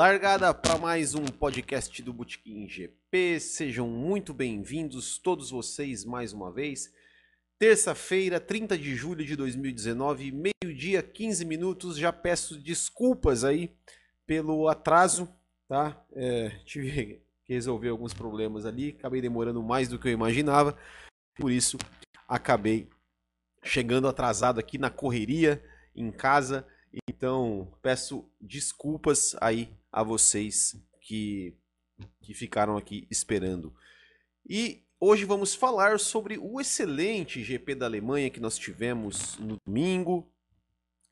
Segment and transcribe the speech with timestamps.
[0.00, 3.38] Largada para mais um podcast do Botequim GP.
[3.38, 6.90] Sejam muito bem-vindos todos vocês mais uma vez.
[7.58, 11.98] Terça-feira, 30 de julho de 2019, meio-dia, 15 minutos.
[11.98, 13.76] Já peço desculpas aí
[14.26, 15.28] pelo atraso,
[15.68, 16.02] tá?
[16.14, 20.78] É, tive que resolver alguns problemas ali, acabei demorando mais do que eu imaginava.
[21.34, 21.76] Por isso,
[22.26, 22.88] acabei
[23.62, 25.62] chegando atrasado aqui na correria
[25.94, 26.66] em casa
[27.08, 31.56] então, peço desculpas aí a vocês que,
[32.20, 33.74] que ficaram aqui esperando.
[34.48, 40.32] E hoje vamos falar sobre o excelente GP da Alemanha que nós tivemos no domingo.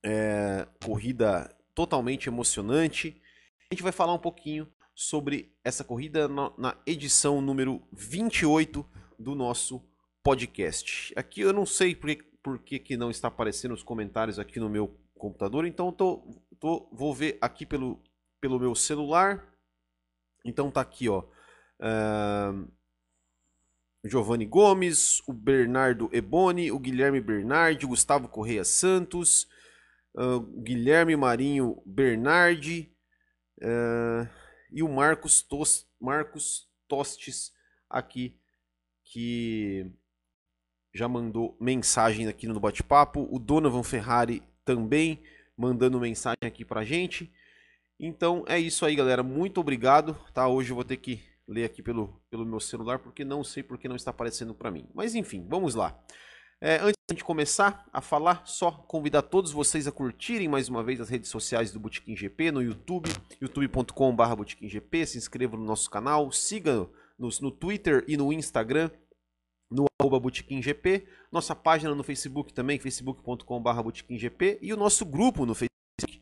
[0.05, 3.20] É, corrida totalmente emocionante.
[3.70, 8.84] A gente vai falar um pouquinho sobre essa corrida na, edição número 28
[9.19, 9.81] do nosso
[10.22, 11.12] podcast.
[11.16, 12.10] Aqui eu não sei por,
[12.42, 16.22] por que, que não está aparecendo os comentários aqui no meu computador, então tô,
[16.58, 18.03] tô, vou ver aqui pelo,
[18.41, 19.44] pelo meu celular.
[20.44, 21.25] Então tá aqui, ó.
[21.81, 22.69] Uh,
[24.05, 29.47] Giovanni Gomes, o Bernardo Eboni, o Guilherme Bernardi, o Gustavo Correia Santos,
[30.14, 32.94] uh, Guilherme Marinho Bernardi
[33.61, 34.28] uh,
[34.70, 37.53] e o Marcos, Tos, Marcos Tostes
[37.91, 38.39] aqui,
[39.05, 39.91] que
[40.94, 43.28] já mandou mensagem aqui no bate-papo.
[43.31, 45.22] O Donovan Ferrari também
[45.56, 47.33] mandando mensagem aqui pra gente.
[47.98, 49.22] Então é isso aí, galera.
[49.22, 50.16] Muito obrigado.
[50.32, 50.46] Tá?
[50.46, 53.88] Hoje eu vou ter que ler aqui pelo, pelo meu celular, porque não sei porque
[53.88, 54.86] não está aparecendo para mim.
[54.94, 55.98] Mas enfim, vamos lá.
[56.60, 61.00] É, antes de começar a falar, só convidar todos vocês a curtirem mais uma vez
[61.00, 63.08] as redes sociais do Botequim GP no YouTube,
[63.41, 68.91] youtube.com.br GP, se inscreva no nosso canal, siga nos no Twitter e no Instagram,
[69.70, 70.20] no arroba
[71.31, 76.20] nossa página no Facebook também, facebook.com.br GP, e o nosso grupo no Facebook,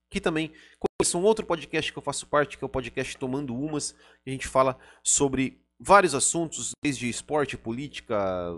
[0.09, 3.55] que também conheça um outro podcast que eu faço parte, que é o podcast Tomando
[3.55, 3.91] Umas,
[4.23, 8.17] que a gente fala sobre vários assuntos, desde esporte, política,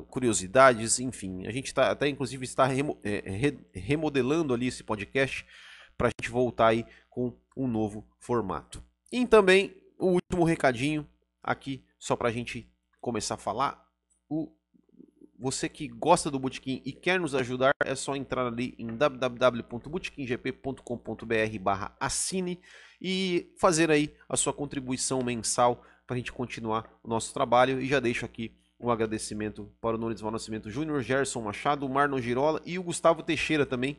[0.10, 1.46] curiosidades, enfim.
[1.46, 2.68] A gente está até inclusive está
[3.04, 5.46] é, remodelando ali esse podcast
[5.98, 8.84] para a gente voltar aí com um novo formato.
[9.12, 11.08] E também o último recadinho
[11.44, 12.68] aqui, só para a gente
[13.00, 13.86] começar a falar,
[14.28, 14.52] o
[15.42, 21.60] você que gosta do Botequim e quer nos ajudar, é só entrar ali em www.botequimgp.com.br
[21.60, 22.60] barra assine
[23.02, 27.82] e fazer aí a sua contribuição mensal para a gente continuar o nosso trabalho.
[27.82, 32.62] E já deixo aqui um agradecimento para o Nunes Nascimento Júnior, Gerson Machado, Marlon Girola
[32.64, 33.98] e o Gustavo Teixeira também,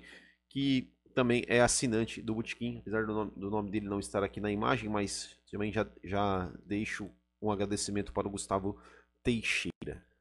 [0.49, 4.41] que também é assinante do Botequim, apesar do nome, do nome dele não estar aqui
[4.41, 7.11] na imagem, mas também já, já deixo
[7.41, 8.79] um agradecimento para o Gustavo
[9.25, 10.12] Teixeira.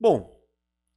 [0.00, 0.42] Bom,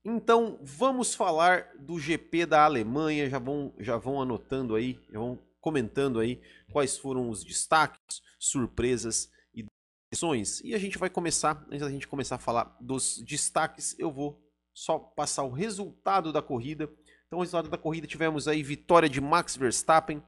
[0.06, 3.30] então vamos falar do GP da Alemanha.
[3.30, 6.42] Já vão, já vão anotando aí, já vão comentando aí
[6.72, 9.66] quais foram os destaques, surpresas e
[10.10, 10.62] decisões.
[10.62, 14.42] E a gente vai começar, antes da gente começar a falar dos destaques, eu vou
[14.74, 16.90] só passar o resultado da corrida.
[17.28, 20.24] Então, o resultado da corrida tivemos aí vitória de Max Verstappen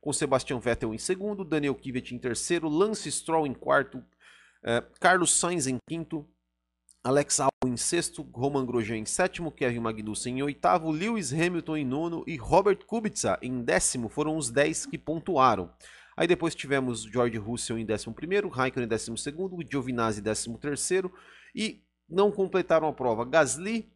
[0.00, 4.04] com Sebastian Vettel em segundo, Daniel Kvyat em terceiro, Lance Stroll em quarto,
[4.64, 6.28] eh, Carlos Sainz em quinto,
[7.06, 11.84] Alex Albon em sexto, Roman Grosjean em sétimo, Kevin Magnussen em oitavo, Lewis Hamilton em
[11.84, 14.08] nono e Robert Kubica em décimo.
[14.08, 15.70] Foram os dez que pontuaram.
[16.16, 20.58] Aí depois tivemos George Russell em décimo primeiro, Raikkonen em décimo segundo, Giovinazzi em décimo
[20.58, 21.14] terceiro
[21.54, 23.24] e não completaram a prova.
[23.24, 23.88] Gasly,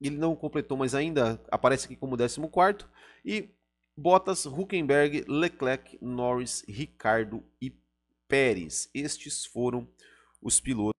[0.00, 2.88] ele não completou, mas ainda aparece aqui como décimo quarto
[3.22, 3.50] e
[3.94, 7.70] Bottas, Huckenberg, Leclerc, Norris, Ricardo e
[8.26, 8.88] Pérez.
[8.94, 9.86] Estes foram
[10.40, 10.93] os pilotos?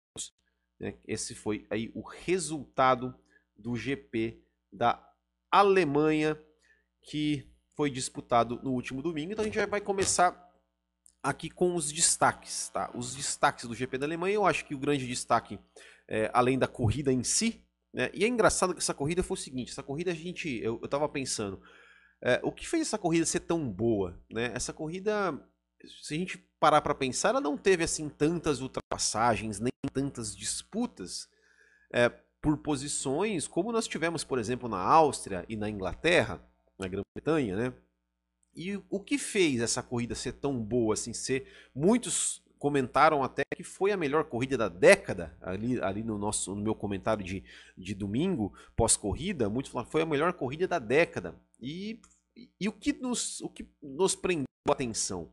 [1.06, 3.14] Esse foi aí o resultado
[3.56, 4.42] do GP
[4.72, 5.00] da
[5.50, 6.38] Alemanha
[7.02, 9.32] que foi disputado no último domingo.
[9.32, 10.52] Então a gente já vai começar
[11.22, 12.90] aqui com os destaques, tá?
[12.94, 14.34] Os destaques do GP da Alemanha.
[14.34, 15.58] Eu acho que o grande destaque,
[16.08, 18.10] é, além da corrida em si, né?
[18.12, 20.88] E é engraçado que essa corrida foi o seguinte: essa corrida a gente, eu, eu
[20.88, 21.62] tava pensando,
[22.22, 24.52] é, o que fez essa corrida ser tão boa, né?
[24.54, 25.32] Essa corrida
[26.02, 31.28] se a gente parar para pensar, ela não teve assim tantas ultrapassagens, nem tantas disputas
[31.92, 32.08] é,
[32.40, 36.40] por posições como nós tivemos, por exemplo, na Áustria e na Inglaterra,
[36.78, 37.74] na Grã-Bretanha, né?
[38.56, 43.62] e o que fez essa corrida ser tão boa, assim, ser muitos comentaram até que
[43.62, 47.44] foi a melhor corrida da década, ali, ali no nosso no meu comentário de,
[47.76, 51.38] de domingo, pós-corrida, muitos falaram foi a melhor corrida da década.
[51.60, 52.00] E,
[52.34, 55.30] e, e, o, que nos, o que nos prendeu a atenção?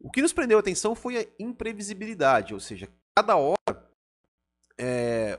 [0.00, 3.90] O que nos prendeu a atenção foi a imprevisibilidade, ou seja, cada hora
[4.78, 5.38] é,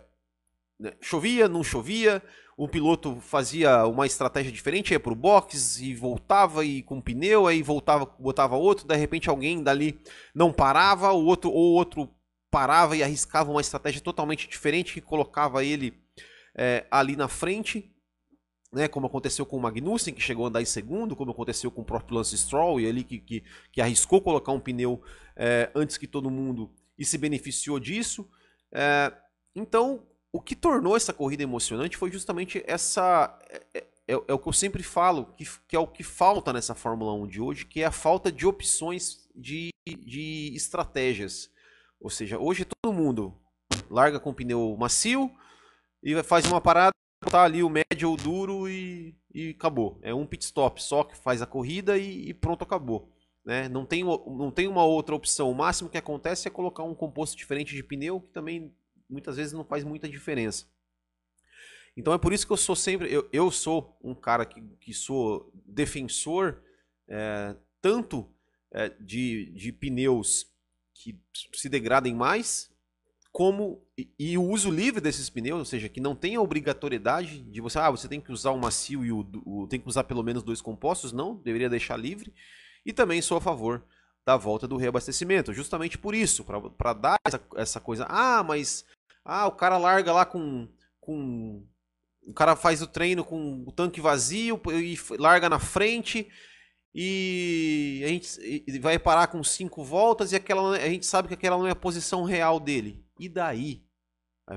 [0.80, 2.22] né, chovia, não chovia,
[2.56, 7.48] um piloto fazia uma estratégia diferente, ia para o box e voltava e com pneu,
[7.48, 10.00] aí voltava, botava outro, de repente alguém dali
[10.34, 12.08] não parava, o outro ou outro
[12.52, 16.00] parava e arriscava uma estratégia totalmente diferente que colocava ele
[16.56, 17.91] é, ali na frente,
[18.74, 21.82] né, como aconteceu com o Magnussen, que chegou a andar em segundo, como aconteceu com
[21.82, 25.02] o próprio Lance Stroll, e ali que, que, que arriscou colocar um pneu
[25.36, 28.30] é, antes que todo mundo e se beneficiou disso.
[28.72, 29.12] É,
[29.56, 33.38] então, o que tornou essa corrida emocionante foi justamente essa.
[33.50, 33.78] É,
[34.08, 37.14] é, é, o que eu sempre falo, que, que, é o que falta nessa Fórmula
[37.14, 41.50] 1 de hoje, que é a falta de opções de, de estratégias.
[42.00, 43.38] Ou seja, hoje todo mundo
[43.90, 45.30] larga com pneu macio
[46.02, 46.92] e faz uma parada,
[47.22, 50.00] botar ali o médio ou duro e, e acabou.
[50.02, 53.12] É um pit stop só que faz a corrida e, e pronto, acabou.
[53.46, 53.70] Né?
[53.70, 55.52] Não, tem, não tem uma outra opção.
[55.52, 58.74] O máximo que acontece é colocar um composto diferente de pneu, que também
[59.10, 60.66] muitas vezes não faz muita diferença.
[61.96, 64.94] Então é por isso que eu sou sempre, eu, eu sou um cara que, que
[64.94, 66.62] sou defensor
[67.08, 68.34] é, tanto
[68.72, 70.48] é, de, de pneus
[70.94, 71.20] que
[71.54, 72.72] se degradem mais,
[73.32, 77.42] como e, e, o uso livre desses pneus, ou seja, que não tem a obrigatoriedade
[77.42, 80.04] de você, ah, você tem que usar o macio e o, o tem que usar
[80.04, 82.34] pelo menos dois compostos, não, deveria deixar livre.
[82.86, 83.84] E também sou a favor
[84.26, 86.44] da volta do reabastecimento, justamente por isso,
[86.78, 88.86] para dar essa, essa coisa, ah, mas
[89.24, 90.68] ah, o cara larga lá com.
[91.00, 91.66] com
[92.24, 96.30] o cara faz o treino com o tanque vazio e larga na frente
[96.94, 101.58] e a gente vai parar com cinco voltas e aquela a gente sabe que aquela
[101.58, 103.04] não é a posição real dele.
[103.22, 103.84] E daí?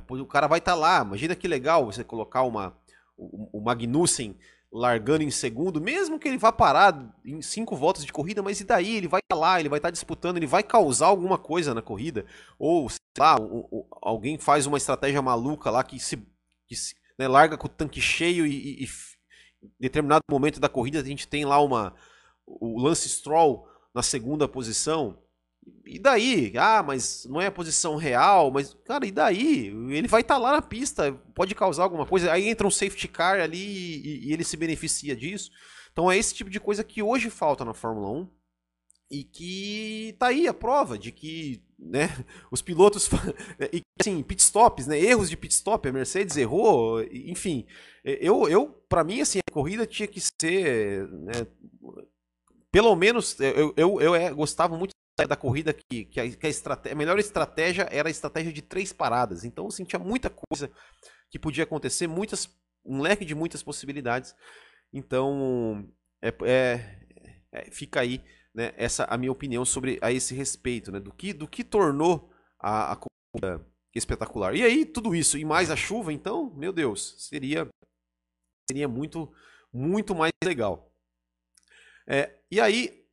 [0.08, 1.02] o cara vai estar tá lá.
[1.02, 2.74] Imagina que legal você colocar uma
[3.14, 4.34] o, o Magnussen
[4.72, 8.64] largando em segundo, mesmo que ele vá parar em cinco voltas de corrida, mas e
[8.64, 8.96] daí?
[8.96, 11.74] Ele vai estar tá lá, ele vai estar tá disputando, ele vai causar alguma coisa
[11.74, 12.24] na corrida,
[12.58, 13.36] ou sei lá,
[14.02, 16.16] alguém faz uma estratégia maluca lá que se,
[16.66, 18.88] que se né, larga com o tanque cheio e, e, e,
[19.62, 21.94] em determinado momento da corrida a gente tem lá uma
[22.46, 25.22] o Lance Stroll na segunda posição.
[25.86, 26.52] E daí?
[26.56, 29.68] Ah, mas não é a posição real, mas, cara, e daí?
[29.90, 32.32] Ele vai estar tá lá na pista, pode causar alguma coisa.
[32.32, 35.50] Aí entra um safety car ali e, e, ele se beneficia disso.
[35.92, 38.28] Então é esse tipo de coisa que hoje falta na Fórmula 1
[39.10, 42.08] e que tá aí a prova de que né,
[42.50, 43.08] os pilotos
[43.72, 47.66] e assim, pit stops, né, erros de pit stop, a Mercedes errou, enfim.
[48.02, 51.46] Eu eu para mim assim, a corrida tinha que ser, né,
[52.72, 56.50] pelo menos eu, eu, eu, eu gostava muito da corrida que, que, a, que a,
[56.50, 59.44] estratégia, a melhor estratégia era a estratégia de três paradas.
[59.44, 60.70] Então, assim, tinha muita coisa
[61.30, 62.48] que podia acontecer, muitas,
[62.84, 64.34] um leque de muitas possibilidades.
[64.92, 65.88] Então,
[66.20, 66.98] é, é,
[67.52, 68.20] é, fica aí
[68.52, 72.32] né, essa a minha opinião sobre a esse respeito, né, do que, do que tornou
[72.58, 74.54] a, a corrida espetacular.
[74.54, 77.68] E aí, tudo isso, e mais a chuva, então, meu Deus, seria,
[78.68, 79.32] seria muito,
[79.72, 80.92] muito mais legal.
[82.06, 83.03] É, e aí,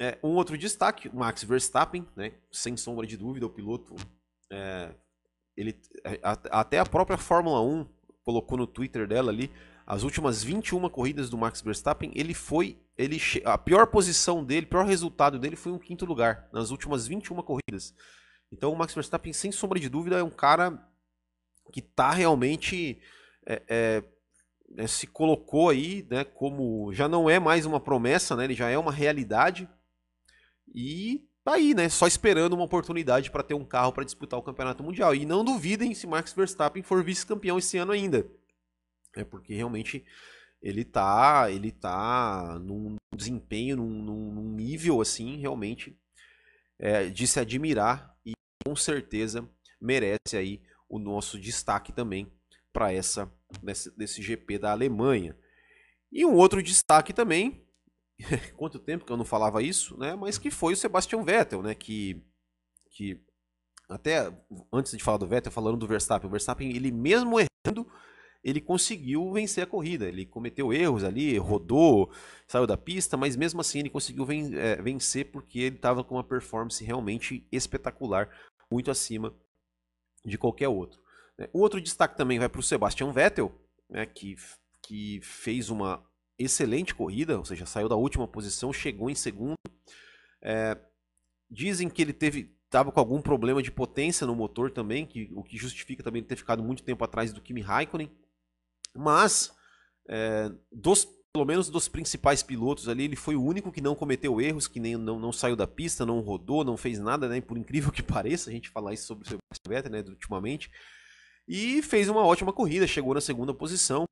[0.00, 2.32] é, um outro destaque, Max Verstappen, né?
[2.52, 3.96] Sem sombra de dúvida, o piloto.
[4.50, 4.94] É,
[5.56, 7.86] ele, é, a, até a própria Fórmula 1
[8.24, 9.50] colocou no Twitter dela ali.
[9.84, 12.78] As últimas 21 corridas do Max Verstappen, ele foi.
[12.96, 17.06] Ele, a pior posição dele, o pior resultado dele foi um quinto lugar nas últimas
[17.06, 17.94] 21 corridas.
[18.52, 20.78] Então o Max Verstappen, sem sombra de dúvida, é um cara
[21.72, 23.00] que está realmente.
[23.46, 24.04] É, é,
[24.76, 28.68] é, se colocou aí, né, como já não é mais uma promessa, né, ele já
[28.68, 29.66] é uma realidade.
[30.74, 31.88] E tá aí, né?
[31.88, 35.14] Só esperando uma oportunidade para ter um carro para disputar o campeonato mundial.
[35.14, 38.26] E não duvidem se Max Verstappen for vice-campeão esse ano ainda.
[39.16, 40.04] É porque realmente
[40.62, 45.96] ele tá, ele tá num desempenho, num, num nível assim, realmente
[46.78, 48.32] é, de se admirar e
[48.64, 49.48] com certeza
[49.80, 52.30] merece aí o nosso destaque também
[52.72, 53.30] para essa
[53.96, 55.36] desse, GP da Alemanha.
[56.10, 57.66] E um outro destaque também
[58.56, 60.14] quanto tempo que eu não falava isso, né?
[60.16, 61.74] Mas que foi o Sebastian Vettel, né?
[61.74, 62.22] Que,
[62.90, 63.20] que
[63.88, 64.32] até
[64.72, 67.90] antes de falar do Vettel, falando do Verstappen, o Verstappen, ele mesmo errando,
[68.42, 70.06] ele conseguiu vencer a corrida.
[70.06, 72.12] Ele cometeu erros ali, rodou,
[72.46, 76.24] saiu da pista, mas mesmo assim ele conseguiu é, vencer porque ele estava com uma
[76.24, 78.30] performance realmente espetacular,
[78.70, 79.34] muito acima
[80.24, 81.00] de qualquer outro.
[81.38, 81.48] Né?
[81.52, 83.52] O outro destaque também vai para o Sebastian Vettel,
[83.88, 84.06] né?
[84.06, 84.36] Que,
[84.82, 86.04] que fez uma
[86.38, 89.56] excelente corrida, ou seja, saiu da última posição, chegou em segundo.
[90.40, 90.78] É,
[91.50, 95.42] dizem que ele teve estava com algum problema de potência no motor também, que, o
[95.42, 98.10] que justifica também ter ficado muito tempo atrás do Kimi Raikkonen.
[98.94, 99.52] Mas,
[100.06, 104.40] é, dos, pelo menos dos principais pilotos ali, ele foi o único que não cometeu
[104.40, 107.40] erros, que nem não, não saiu da pista, não rodou, não fez nada, né?
[107.40, 110.70] Por incrível que pareça, a gente falar isso sobre o Sebastian Vettel, né, ultimamente.
[111.46, 114.04] E fez uma ótima corrida, chegou na segunda posição.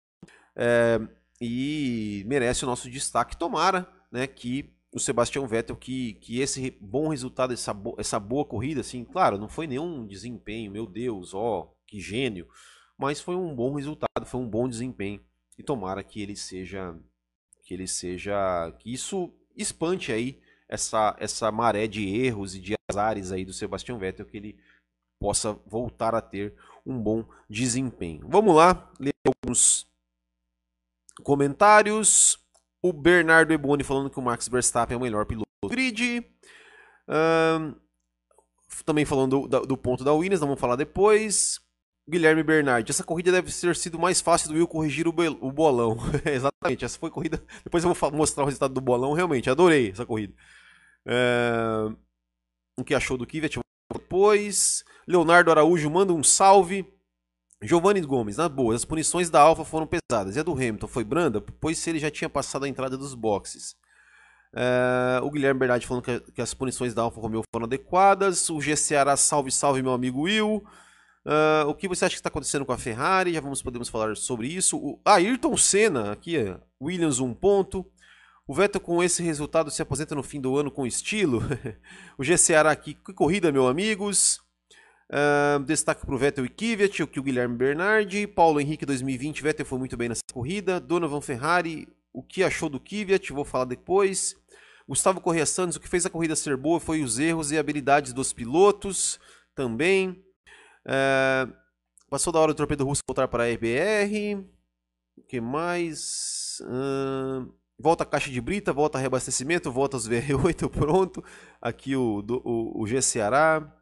[0.56, 0.98] É,
[1.40, 3.36] e merece o nosso destaque.
[3.36, 8.44] Tomara né, que o Sebastian Vettel, que, que esse bom resultado, essa, bo essa boa
[8.44, 12.48] corrida, assim, claro, não foi nenhum desempenho, meu Deus, ó, que gênio,
[12.96, 15.20] mas foi um bom resultado, foi um bom desempenho.
[15.58, 16.94] E tomara que ele seja.
[17.64, 18.72] Que ele seja.
[18.78, 23.98] Que isso espante aí essa, essa maré de erros e de azares aí do Sebastian
[23.98, 24.58] Vettel, que ele
[25.18, 28.26] possa voltar a ter um bom desempenho.
[28.28, 29.86] Vamos lá, ler alguns
[31.22, 32.38] comentários.
[32.82, 36.24] O Bernardo Eboni falando que o Max Verstappen é o melhor piloto do grid.
[38.84, 41.60] Também falando do, do, ponto da Williams, vamos falar depois.
[42.08, 45.96] Guilherme Bernardi, essa corrida deve ter sido mais fácil do Will corrigir o, o bolão.
[46.24, 47.42] Exatamente, essa foi corrida.
[47.64, 49.12] Depois eu vou mostrar o resultado do bolão.
[49.12, 50.32] Realmente, adorei essa corrida.
[52.78, 53.58] O que achou do Kvyat?
[53.92, 56.86] Depois, Leonardo Araújo manda um salve.
[57.62, 60.36] Giovanni Gomes, na boa, as punições da Alfa foram pesadas.
[60.36, 63.74] E a do Hamilton foi branda, pois ele já tinha passado a entrada dos boxes.
[64.54, 68.48] É, o Guilherme Bernardi falando que, que, as punições da Alfa Romeo foram adequadas.
[68.50, 70.64] O G Ceará, salve, salve, meu amigo Will.
[71.26, 73.34] Uh, o que você acha que está acontecendo com a Ferrari?
[73.34, 74.76] Já vamos podemos falar sobre isso.
[74.76, 76.36] O Ayrton Senna, aqui,
[76.80, 77.84] Williams um ponto.
[78.46, 81.42] O Vettel com esse resultado se aposenta no fim do ano com estilo.
[82.16, 84.40] o G Ceará aqui, que corrida, meus amigos.
[85.08, 88.26] Uh, destaque para o Vettel e Kvyat, o que o Guilherme Bernardi.
[88.26, 90.80] Paulo Henrique 2020, Vettel foi muito bem nessa corrida.
[90.80, 93.32] Donovan Ferrari, o que achou do Kvyat?
[93.32, 94.34] Vou falar depois.
[94.88, 98.12] Gustavo Correia Santos, o que fez a corrida ser boa foi os erros e habilidades
[98.12, 99.18] dos pilotos
[99.54, 100.10] também.
[100.86, 101.52] Uh,
[102.08, 104.36] passou da hora do torpedo russo voltar para a RBR.
[105.16, 106.58] O que mais?
[106.62, 111.24] Uh, volta a caixa de brita, volta a reabastecimento, volta os VR8, pronto.
[111.60, 113.72] Aqui o, o, o G Ceará.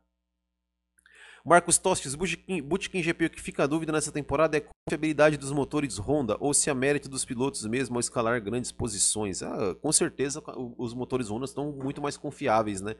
[1.44, 5.52] Marcos Tostes, Bootkin GP, o que fica a dúvida nessa temporada é a confiabilidade dos
[5.52, 9.42] motores Honda ou se é mérito dos pilotos mesmo ao escalar grandes posições.
[9.42, 10.42] Ah, com certeza
[10.78, 12.96] os motores Honda estão muito mais confiáveis, né?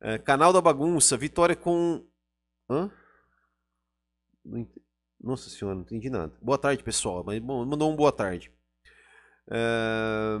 [0.00, 2.02] É, canal da Bagunça, vitória com.
[2.70, 2.90] Hã?
[5.20, 6.32] Nossa senhora, não entendi nada.
[6.40, 7.22] Boa tarde, pessoal.
[7.24, 8.50] Mas mandou um boa tarde.
[9.50, 10.38] É...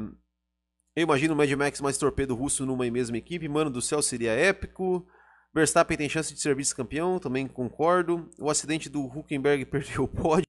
[0.94, 3.48] Eu imagino o Mad Max mais torpedo russo numa mesma equipe.
[3.48, 5.06] Mano do céu, seria épico.
[5.56, 8.28] Verstappen tem chance de ser vice-campeão, também concordo.
[8.38, 10.46] O acidente do Huckenberg perdeu o pódio.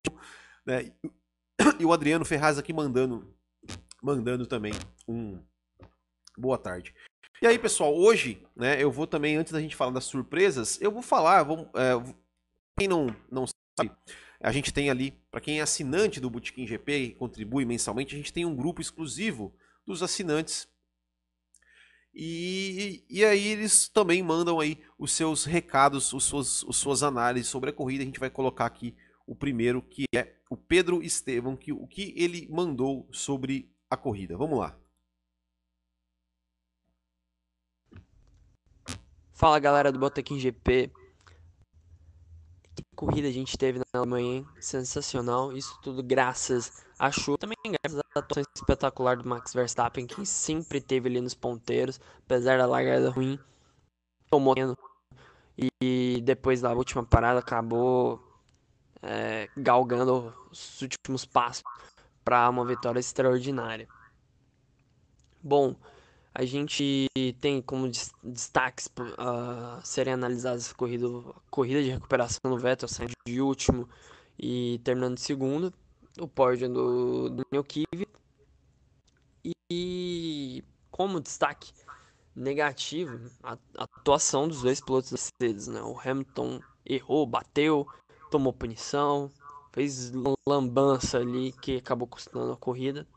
[0.65, 0.91] Né?
[1.79, 3.33] E o Adriano Ferraz aqui mandando,
[4.03, 4.73] mandando também
[5.07, 5.39] um
[6.37, 6.93] boa tarde.
[7.41, 10.91] E aí, pessoal, hoje, né, eu vou também, antes da gente falar das surpresas, eu
[10.91, 12.15] vou falar, vou, é,
[12.77, 13.45] quem não, não
[13.79, 13.91] sabe,
[14.41, 18.17] a gente tem ali, para quem é assinante do Bootkin GP e contribui mensalmente, a
[18.17, 20.67] gente tem um grupo exclusivo dos assinantes
[22.19, 27.47] e, e aí eles também mandam aí os seus recados, os suas, as suas análises
[27.47, 28.01] sobre a corrida.
[28.01, 28.95] A gente vai colocar aqui
[29.27, 34.36] o primeiro, que é o Pedro Estevam, que, o que ele mandou sobre a corrida.
[34.36, 34.75] Vamos lá.
[39.31, 40.91] Fala galera do Botequim GP.
[42.97, 44.47] Corrida a gente teve na Alemanha, hein?
[44.59, 45.55] Sensacional.
[45.55, 47.37] Isso tudo graças a chuva.
[47.37, 52.57] Também graças à atuação espetacular do Max Verstappen, que sempre teve ali nos ponteiros, apesar
[52.57, 53.37] da largada ruim.
[54.31, 54.55] Tomou
[55.79, 58.19] e depois da última parada acabou
[59.03, 61.63] é, galgando os últimos passos
[62.25, 63.87] para uma vitória extraordinária.
[65.43, 65.75] Bom,
[66.39, 67.08] a gente
[67.41, 67.89] tem como
[68.24, 71.08] destaques uh, serem analisadas a corrida,
[71.50, 73.89] corrida de recuperação do Vettel, saindo de último
[74.38, 75.74] e terminando de segundo
[76.20, 78.08] o pódio do, do Kiv.
[79.72, 81.74] E como destaque
[82.36, 85.82] negativo, a, a atuação dos dois pilotos da Mercedes, né?
[85.82, 87.88] O Hamilton errou, bateu,
[88.29, 89.32] tomou punição,
[89.72, 90.12] fez
[90.48, 93.08] lambança ali que acabou custando a corrida.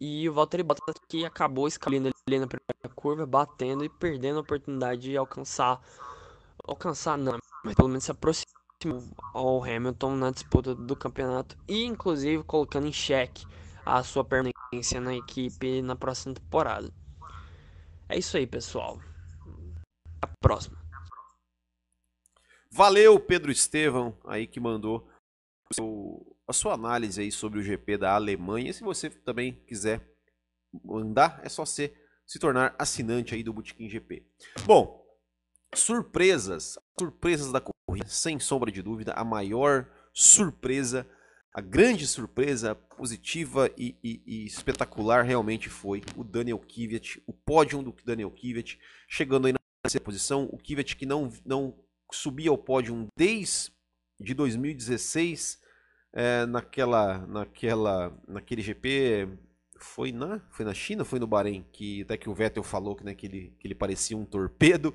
[0.00, 4.42] E o Valtteri Bottas que acabou escalando ali na primeira curva, batendo e perdendo a
[4.42, 5.80] oportunidade de alcançar,
[6.64, 8.46] alcançar não, mas pelo menos se aproximar
[9.32, 13.46] ao Hamilton na disputa do campeonato e inclusive colocando em xeque
[13.84, 16.92] a sua permanência na equipe na próxima temporada.
[18.08, 18.98] É isso aí, pessoal.
[20.20, 20.78] A próxima.
[22.70, 25.06] Valeu, Pedro Estevão, aí que mandou
[25.70, 28.72] o seu, a sua análise aí sobre o GP da Alemanha.
[28.72, 30.06] Se você também quiser
[30.84, 31.94] mandar, é só você
[32.26, 34.26] se tornar assinante aí do Botequim GP.
[34.64, 35.04] Bom,
[35.74, 41.06] surpresas, surpresas da corrida, sem sombra de dúvida, a maior surpresa,
[41.52, 47.82] a grande surpresa positiva e, e, e espetacular realmente foi o Daniel Kivet, o pódio
[47.82, 51.78] do Daniel Kivet, chegando aí na terceira posição, o Kivet que não, não
[52.10, 53.72] subia ao pódio desde
[54.20, 55.60] de 2016,
[56.12, 59.28] é, naquela, naquela, naquele GP,
[59.78, 63.04] foi na, foi na China, foi no Bahrein, que até que o Vettel falou que,
[63.04, 64.94] né, que, ele, que ele parecia um torpedo.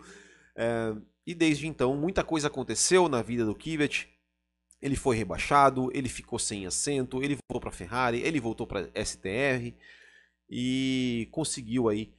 [0.55, 0.95] É,
[1.25, 4.09] e desde então, muita coisa aconteceu na vida do Kivet.
[4.81, 9.73] Ele foi rebaixado, ele ficou sem assento, ele voltou para Ferrari, ele voltou para STR
[10.49, 12.13] e conseguiu aí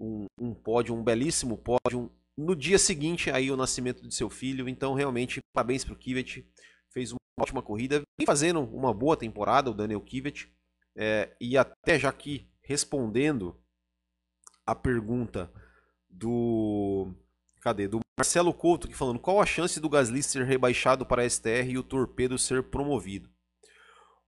[0.00, 2.10] um, um pódio, um belíssimo pódio.
[2.36, 4.68] No dia seguinte, aí o nascimento de seu filho.
[4.68, 6.46] Então, realmente, parabéns para o Kivet.
[7.40, 8.02] Ótima corrida.
[8.18, 10.52] Vem fazendo uma boa temporada, o Daniel Kivet.
[10.96, 13.56] É, e até já aqui respondendo
[14.66, 15.50] a pergunta
[16.10, 17.14] do.
[17.60, 17.86] Cadê?
[17.86, 21.68] Do Marcelo Couto, que falando qual a chance do Gasly ser rebaixado para a STR
[21.68, 23.30] e o torpedo ser promovido?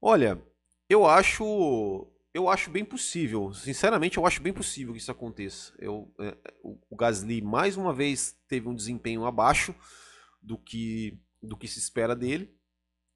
[0.00, 0.40] Olha,
[0.88, 2.06] eu acho.
[2.32, 3.52] Eu acho bem possível.
[3.52, 5.74] Sinceramente, eu acho bem possível que isso aconteça.
[5.80, 9.74] Eu, é, o Gasly, mais uma vez, teve um desempenho abaixo
[10.40, 12.56] do que, do que se espera dele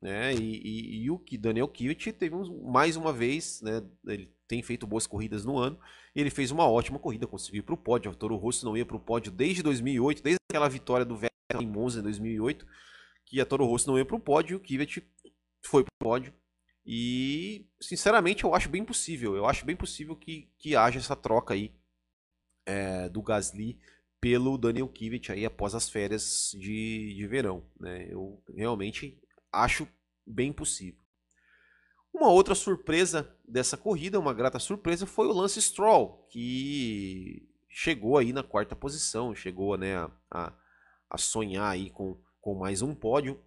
[0.04, 0.34] né?
[0.34, 3.82] E, e, e o que Daniel Kivet teve mais uma vez, né?
[4.06, 5.80] Ele tem feito boas corridas no ano.
[6.14, 8.11] Ele fez uma ótima corrida, conseguiu ir para o pódio.
[8.11, 11.62] O Toro Rosso não ia para o pódio desde 2008, desde aquela vitória do Vettel
[11.62, 12.66] em Monza em 2008,
[13.25, 14.58] que a Toro Rosso não ia para o pódio.
[14.58, 15.02] O Kivet
[15.64, 16.34] foi para o pódio.
[16.84, 19.34] E, sinceramente, eu acho bem possível.
[19.34, 21.73] Eu acho bem possível que, que haja essa troca aí
[22.66, 23.81] é, do Gasly
[24.20, 27.64] pelo Daniel Kivet aí após as férias de, de verão.
[27.81, 28.07] Né?
[28.11, 29.18] Eu realmente
[29.62, 29.88] acho
[30.27, 30.99] bem possível.
[32.12, 38.33] Uma outra surpresa dessa corrida, uma grata surpresa, foi o Lance Stroll, que chegou aí
[38.33, 39.97] na quarta posição, chegou né,
[40.31, 40.53] a,
[41.11, 43.43] a, sonhar aí com, com mais um pódio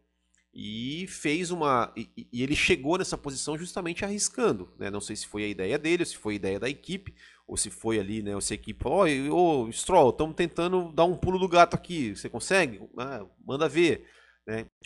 [0.54, 4.90] e fez uma e, ele chegou nessa posição justamente arriscando, né?
[4.90, 7.16] Não sei se foi a ideia dele, se foi a ideia da equipe,
[7.48, 8.36] ou se foi ali, né?
[8.36, 12.16] Ou se a equipe, ó, oh, Stroll, estamos tentando dar um pulo do gato aqui,
[12.16, 12.82] você consegue?
[12.98, 14.10] Ah, manda ver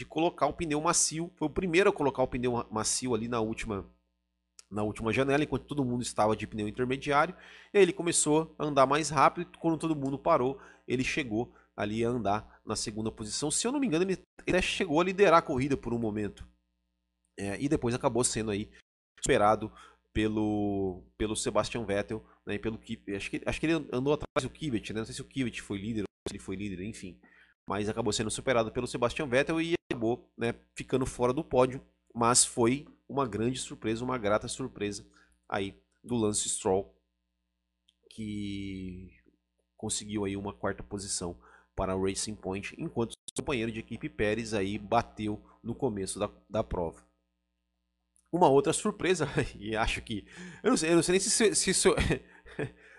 [0.01, 1.31] de colocar o pneu macio.
[1.35, 3.87] Foi o primeiro a colocar o pneu macio ali na última
[4.69, 7.35] na última janela, enquanto todo mundo estava de pneu intermediário.
[7.73, 9.57] E aí ele começou a andar mais rápido.
[9.59, 13.51] Quando todo mundo parou, ele chegou ali a andar na segunda posição.
[13.51, 16.47] Se eu não me engano, ele até chegou a liderar a corrida por um momento.
[17.37, 18.71] É, e depois acabou sendo aí
[19.19, 19.71] superado
[20.13, 22.79] pelo, pelo Sebastian Vettel, né, pelo
[23.15, 24.99] acho que acho que ele andou atrás do Kivet, né?
[24.99, 27.19] Não sei se o Kivet foi líder ou se ele foi líder, enfim
[27.71, 31.81] mas acabou sendo superado pelo Sebastian Vettel e acabou né, ficando fora do pódio.
[32.13, 35.07] Mas foi uma grande surpresa, uma grata surpresa
[35.47, 36.93] aí do Lance Stroll,
[38.09, 39.11] que
[39.77, 41.39] conseguiu aí uma quarta posição
[41.73, 46.29] para o Racing Point, enquanto o companheiro de equipe Pérez aí bateu no começo da,
[46.49, 47.01] da prova.
[48.29, 50.27] Uma outra surpresa, e acho que.
[50.61, 51.89] Eu não sei, eu não sei nem se, se, se,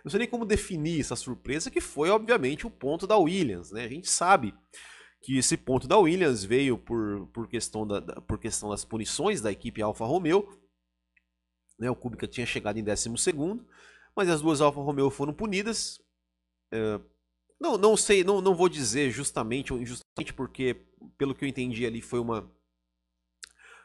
[0.04, 3.70] não sei nem como definir essa surpresa, que foi, obviamente, o ponto da Williams.
[3.70, 3.84] Né?
[3.84, 4.54] A gente sabe
[5.22, 9.52] que esse ponto da Williams veio por, por, questão, da, por questão das punições da
[9.52, 10.60] equipe Alfa Romeo.
[11.78, 11.88] Né?
[11.88, 13.10] O Kubica tinha chegado em 12,
[14.16, 16.00] mas as duas Alfa Romeo foram punidas.
[16.72, 17.00] É,
[17.60, 20.84] não, não sei, não, não vou dizer justamente ou injustamente, porque,
[21.16, 22.50] pelo que eu entendi ali, foi uma.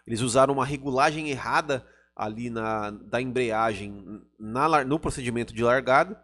[0.08, 6.20] Eles usaram uma regulagem errada ali na, da embreagem na, no procedimento de largada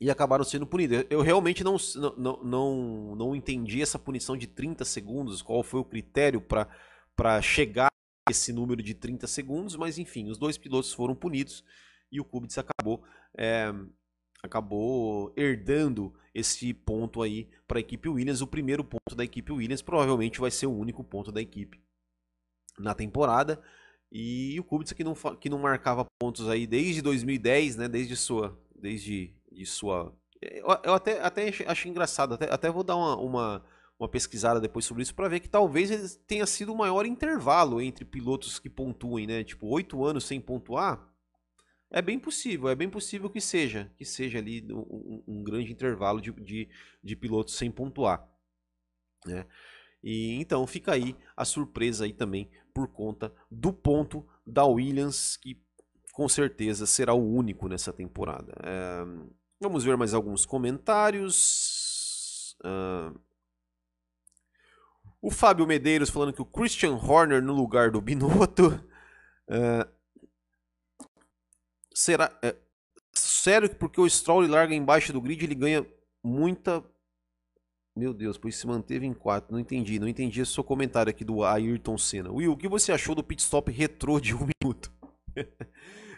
[0.00, 1.04] e acabaram sendo punidos.
[1.10, 1.76] Eu realmente não,
[2.16, 7.88] não, não, não entendi essa punição de 30 segundos, qual foi o critério para chegar
[8.26, 11.62] a esse número de 30 segundos, mas enfim, os dois pilotos foram punidos
[12.10, 13.04] e o Kubica acabou,
[13.36, 13.70] é,
[14.42, 18.40] acabou herdando esse ponto aí para a equipe Williams.
[18.40, 21.78] O primeiro ponto da equipe Williams provavelmente vai ser o único ponto da equipe
[22.78, 23.62] na temporada.
[24.10, 27.88] E o Kubica que não, que não marcava pontos aí desde 2010, né?
[27.88, 28.58] Desde sua.
[28.74, 30.14] Desde de sua.
[30.40, 33.64] Eu, eu até, até acho engraçado, até, até vou dar uma, uma,
[33.98, 38.04] uma pesquisada depois sobre isso para ver que talvez tenha sido o maior intervalo entre
[38.04, 39.42] pilotos que pontuem, né?
[39.42, 41.06] Tipo, oito anos sem pontuar.
[41.90, 46.20] É bem possível, é bem possível que seja, que seja ali um, um grande intervalo
[46.20, 46.68] de, de,
[47.02, 48.28] de pilotos sem pontuar.
[49.24, 49.46] Né?
[50.02, 55.60] E então fica aí a surpresa aí também por conta do ponto da Williams, que
[56.12, 58.52] com certeza será o único nessa temporada.
[58.62, 59.04] É,
[59.60, 62.56] vamos ver mais alguns comentários.
[62.64, 63.18] Uh,
[65.20, 68.68] O Fábio Medeiros falando que o Christian Horner no lugar do Binotto.
[69.48, 69.88] Uh,
[71.92, 72.36] será.
[72.42, 72.54] É,
[73.12, 75.86] sério que porque o Stroll larga embaixo do grid ele ganha
[76.22, 76.84] muita.
[77.98, 79.52] Meu Deus, pois se manteve em 4.
[79.52, 82.30] Não entendi, não entendi esse seu comentário aqui do Ayrton Senna.
[82.30, 84.92] Will, o que você achou do pit stop retrô de um minuto?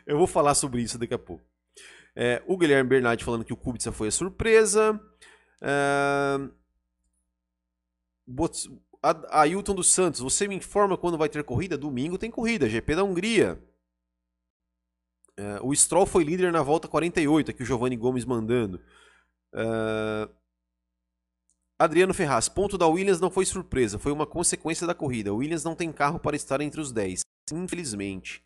[0.07, 1.43] Eu vou falar sobre isso daqui a pouco.
[2.15, 5.01] É, o Guilherme Bernardi falando que o Kubica foi a surpresa.
[5.63, 6.39] É...
[9.31, 11.79] Ailton dos Santos, você me informa quando vai ter corrida?
[11.79, 13.59] Domingo tem corrida, GP da Hungria.
[15.35, 18.79] É, o Stroll foi líder na volta 48, aqui o Giovanni Gomes mandando.
[19.55, 20.29] É...
[21.81, 25.33] Adriano Ferraz, ponto da Williams não foi surpresa, foi uma consequência da corrida.
[25.33, 27.23] Williams não tem carro para estar entre os 10,
[27.55, 28.45] infelizmente.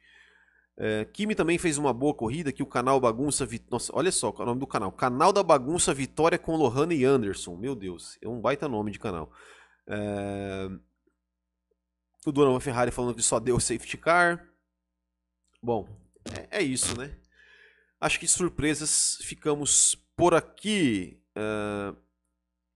[0.76, 3.44] É, Kimi também fez uma boa corrida, que o canal Bagunça.
[3.44, 3.60] Vi...
[3.68, 7.56] Nossa, olha só o nome do canal: Canal da Bagunça Vitória com Lohana e Anderson.
[7.56, 9.32] Meu Deus, é um baita nome de canal.
[9.88, 10.70] É...
[12.24, 14.48] O Donovan Ferrari falando que só deu safety car.
[15.60, 15.88] Bom,
[16.50, 17.16] é, é isso, né?
[18.00, 21.20] Acho que surpresas ficamos por aqui.
[21.36, 22.03] Uh...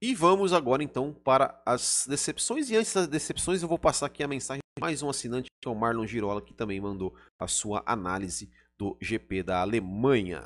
[0.01, 2.71] E vamos agora então para as decepções.
[2.71, 5.69] E antes das decepções, eu vou passar aqui a mensagem de mais um assinante, que
[5.69, 10.45] é o Marlon Girola, que também mandou a sua análise do GP da Alemanha.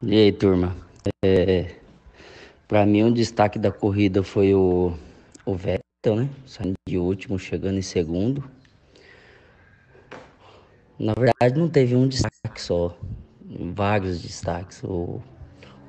[0.00, 0.76] E aí, turma?
[1.24, 1.80] É,
[2.68, 4.96] para mim, um destaque da corrida foi o,
[5.44, 6.30] o Vettel, né?
[6.46, 8.48] Saindo de último, chegando em segundo.
[10.96, 12.96] Na verdade, não teve um destaque só,
[13.74, 14.80] vários destaques.
[14.84, 15.20] O,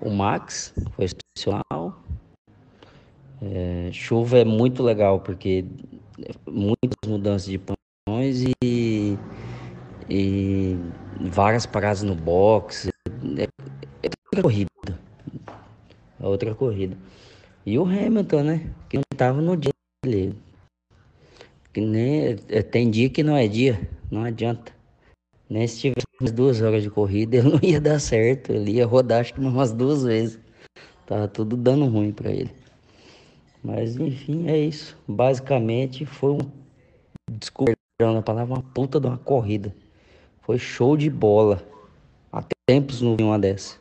[0.04, 2.04] o Max foi excepcional.
[3.42, 5.66] É, chuva é muito legal porque
[6.48, 9.18] muitas mudanças de posições e,
[10.10, 10.78] e
[11.32, 12.90] várias paradas no box.
[13.38, 13.44] É,
[14.04, 15.00] é outra corrida.
[16.20, 16.98] É outra corrida.
[17.66, 18.74] E o Hamilton, né?
[18.90, 19.72] Que não estava no dia
[20.06, 20.36] dele.
[21.72, 24.72] Que nem, é, tem dia que não é dia, não adianta.
[25.54, 28.52] Nem se tivesse duas horas de corrida, ele não ia dar certo.
[28.52, 30.40] Ele ia rodar acho que umas duas vezes.
[31.06, 32.52] Tava tudo dando ruim para ele.
[33.64, 34.98] Mas enfim, é isso.
[35.08, 36.40] Basicamente foi um.
[37.30, 39.76] Desculpa a palavra, uma puta de uma corrida.
[40.42, 41.64] Foi show de bola.
[42.32, 43.78] Há tempos não vi uma dessa.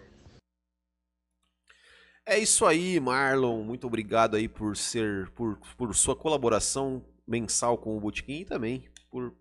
[2.26, 3.62] É isso aí, Marlon.
[3.62, 8.84] Muito obrigado aí por ser, por, por sua colaboração mensal com o Botequim e também
[9.10, 9.32] por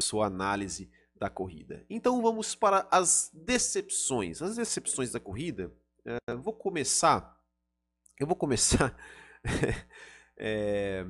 [0.00, 1.84] sua análise da corrida.
[1.88, 4.42] Então vamos para as decepções.
[4.42, 5.72] As decepções da corrida.
[6.04, 7.40] É, vou começar.
[8.18, 8.96] Eu vou começar.
[10.36, 11.06] é,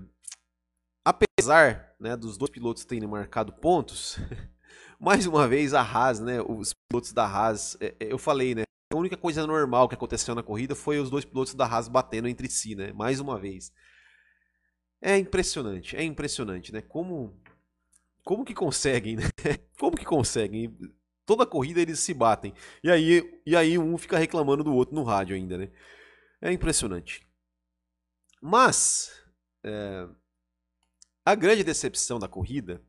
[1.04, 4.18] apesar né, dos dois pilotos terem marcado pontos,
[5.00, 8.96] mais uma vez a Haas, né, os pilotos da Haas, é, eu falei, né, a
[8.96, 12.48] única coisa normal que aconteceu na corrida foi os dois pilotos da Haas batendo entre
[12.50, 12.92] si, né?
[12.92, 13.72] Mais uma vez.
[15.00, 16.82] É impressionante, é impressionante, né?
[16.82, 17.41] Como
[18.24, 19.24] como que conseguem, né?
[19.78, 20.76] Como que conseguem?
[21.26, 22.52] Toda corrida eles se batem.
[22.82, 25.70] E aí, e aí um fica reclamando do outro no rádio ainda, né?
[26.40, 27.26] É impressionante.
[28.40, 29.12] Mas
[29.64, 30.08] é,
[31.24, 32.82] a grande decepção da corrida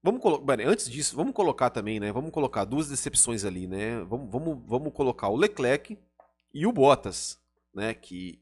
[0.00, 2.12] Vamos colocar, antes disso, vamos colocar também, né?
[2.12, 4.00] Vamos colocar duas decepções ali, né?
[4.04, 5.98] Vamos, vamos, vamos colocar o Leclerc
[6.54, 7.38] e o Bottas,
[7.74, 7.94] né?
[7.94, 8.40] Que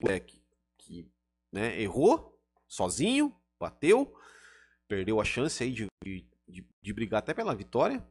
[0.00, 0.40] Leclerc
[0.78, 1.10] que,
[1.52, 4.14] né, errou sozinho, bateu,
[4.92, 8.06] perdeu a chance aí de, de, de brigar até pela vitória.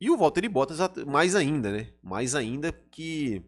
[0.00, 1.92] E o Valtteri Bottas mais ainda, né?
[2.02, 3.44] Mais ainda que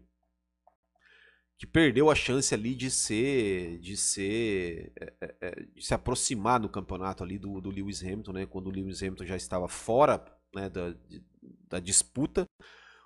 [1.57, 6.57] que perdeu a chance ali de ser de ser é, é, é, de se aproximar
[6.57, 8.45] no campeonato ali do, do Lewis Hamilton, né?
[8.45, 10.23] Quando o Lewis Hamilton já estava fora
[10.55, 10.95] né, da,
[11.67, 12.45] da disputa,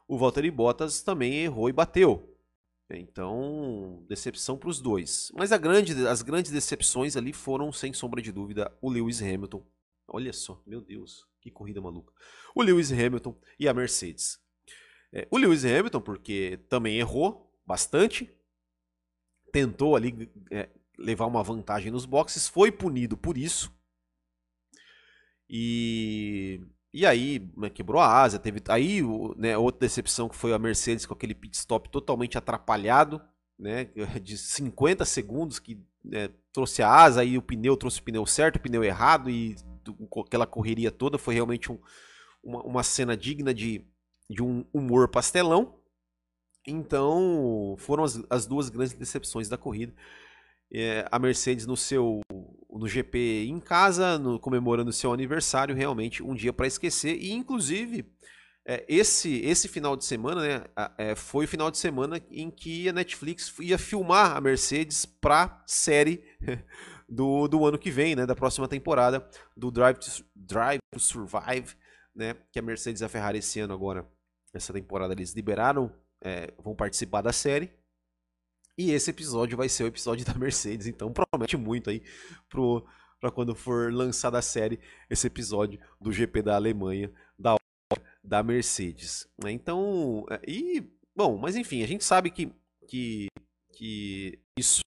[0.08, 2.37] o Valtteri Bottas também errou e bateu.
[2.90, 5.32] Então, decepção para os dois.
[5.36, 9.66] Mas grande, as grandes decepções ali foram, sem sombra de dúvida, o Lewis Hamilton.
[10.08, 12.14] Olha só, meu Deus, que corrida maluca.
[12.56, 14.40] O Lewis Hamilton e a Mercedes.
[15.12, 18.34] É, o Lewis Hamilton, porque também errou bastante,
[19.52, 23.76] tentou ali é, levar uma vantagem nos boxes, foi punido por isso.
[25.50, 26.62] E,
[26.98, 28.40] e aí né, quebrou a asa.
[28.40, 29.04] Teve aí
[29.36, 33.22] né, outra decepção que foi a Mercedes com aquele pit stop totalmente atrapalhado,
[33.58, 33.86] né,
[34.20, 38.56] de 50 segundos que né, trouxe a asa, aí o pneu trouxe o pneu certo,
[38.56, 39.56] o pneu errado e
[40.26, 41.80] aquela correria toda foi realmente um,
[42.44, 43.86] uma, uma cena digna de,
[44.28, 45.80] de um humor pastelão.
[46.66, 49.94] Então, foram as, as duas grandes decepções da corrida.
[50.74, 52.22] É, a Mercedes no seu
[52.78, 57.18] no GP em casa, no, comemorando seu aniversário, realmente um dia para esquecer.
[57.18, 58.06] E inclusive
[58.70, 60.66] é, esse, esse final de semana né,
[60.98, 65.64] é, foi o final de semana em que a Netflix ia filmar a Mercedes para
[65.66, 66.22] série
[67.08, 71.78] do, do ano que vem, né, da próxima temporada do Drive to, Drive to Survive,
[72.14, 74.06] né, que a Mercedes e a Ferrari esse ano agora,
[74.54, 75.90] essa temporada eles liberaram,
[76.22, 77.72] é, vão participar da série.
[78.78, 82.04] E esse episódio vai ser o episódio da Mercedes, então promete muito aí
[83.20, 87.58] para quando for lançada a série, esse episódio do GP da Alemanha, da
[88.28, 89.26] da Mercedes.
[89.42, 89.52] Né?
[89.52, 90.84] Então, é, e
[91.16, 92.52] bom, mas enfim, a gente sabe que,
[92.88, 93.28] que,
[93.74, 94.82] que isso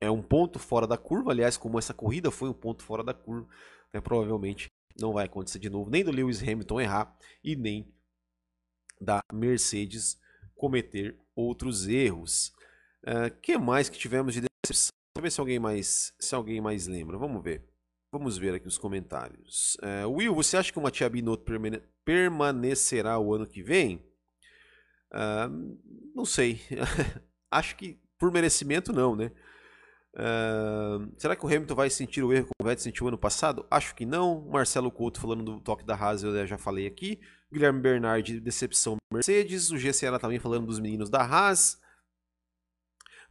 [0.00, 1.30] é um ponto fora da curva.
[1.30, 3.48] Aliás, como essa corrida foi um ponto fora da curva,
[3.92, 4.68] né, provavelmente
[5.00, 7.92] não vai acontecer de novo, nem do Lewis Hamilton errar e nem
[9.00, 10.20] da Mercedes
[10.54, 12.52] cometer outros erros.
[13.04, 14.90] Uh, que mais que tivemos de decepção?
[15.14, 17.18] Deixa ver se alguém mais, se alguém mais lembra.
[17.18, 17.62] Vamos ver.
[18.10, 19.76] Vamos ver aqui os comentários.
[19.76, 21.44] Uh, Will, você acha que o Matia Binotto
[22.04, 24.04] permanecerá o ano que vem?
[25.12, 25.78] Uh,
[26.14, 26.60] não sei.
[27.50, 29.30] acho que por merecimento não, né?
[30.14, 33.66] Uh, será que o Hamilton vai sentir o erro que o Vettel sentiu ano passado?
[33.70, 34.48] Acho que não.
[34.48, 37.20] Marcelo Couto falando do toque da Haas, eu já falei aqui.
[37.52, 39.70] Guilherme Bernardi, decepção Mercedes.
[39.70, 41.80] O GCA também falando dos meninos da Haas.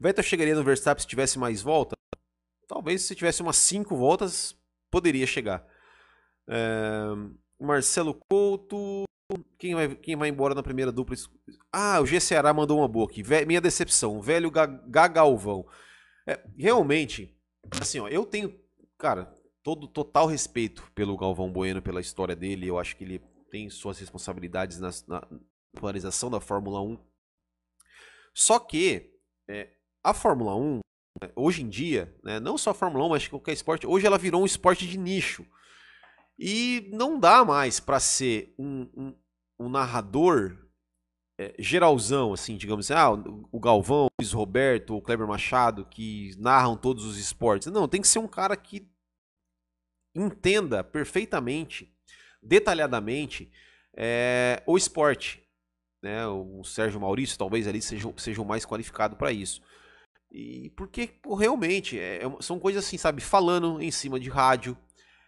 [0.04, 1.96] Vettel chegaria no Verstappen se tivesse mais volta?
[2.68, 4.54] Talvez se tivesse umas 5 voltas,
[4.92, 5.66] poderia chegar.
[6.46, 9.06] Uh, Marcelo Couto.
[9.58, 11.16] Quem vai, quem vai embora na primeira dupla?
[11.72, 13.24] Ah, o G Ceará mandou uma boa aqui.
[13.46, 14.20] Minha decepção.
[14.22, 15.66] Velho Gagalvão.
[16.28, 17.34] É, realmente,
[17.80, 18.60] assim, ó, eu tenho,
[18.98, 22.68] cara, todo total respeito pelo Galvão Bueno, pela história dele.
[22.68, 25.28] Eu acho que ele tem suas responsabilidades na, na
[25.74, 27.00] polarização da Fórmula 1.
[28.34, 29.14] Só que
[29.48, 29.73] é,
[30.04, 30.80] a Fórmula 1,
[31.22, 34.18] né, hoje em dia, né, não só a Fórmula 1, mas qualquer esporte, hoje ela
[34.18, 35.46] virou um esporte de nicho.
[36.38, 39.16] E não dá mais para ser um, um,
[39.60, 40.58] um narrador
[41.40, 43.12] é, geralzão, assim, digamos assim, ah,
[43.52, 47.72] o Galvão, o Luiz Roberto, o Kleber Machado, que narram todos os esportes.
[47.72, 48.88] Não, tem que ser um cara que
[50.16, 51.92] entenda perfeitamente,
[52.42, 53.52] detalhadamente,
[53.96, 55.42] é, o esporte.
[56.02, 56.28] Né?
[56.28, 59.62] O Sérgio Maurício talvez ali seja, seja o mais qualificado para isso.
[60.34, 64.76] E porque pô, realmente é, são coisas assim, sabe, falando em cima de rádio,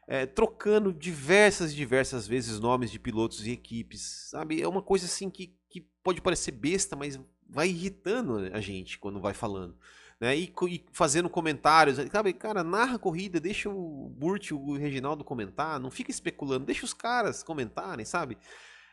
[0.08, 4.60] é, trocando diversas diversas vezes nomes de pilotos e equipes, sabe?
[4.60, 9.20] É uma coisa assim que, que pode parecer besta, mas vai irritando a gente quando
[9.20, 9.78] vai falando.
[10.20, 10.36] Né?
[10.36, 12.34] E, e fazendo comentários, sabe?
[12.34, 16.94] Cara, narra a corrida, deixa o Burt o Reginaldo comentar, não fica especulando, deixa os
[16.94, 18.38] caras comentarem, sabe?